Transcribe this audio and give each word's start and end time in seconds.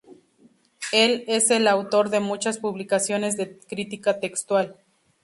Él 0.93 1.25
es 1.27 1.51
el 1.51 1.67
autor 1.67 2.09
de 2.09 2.19
muchas 2.19 2.57
publicaciones 2.57 3.37
de 3.37 3.59
crítica 3.59 4.19
textual. 4.19 4.77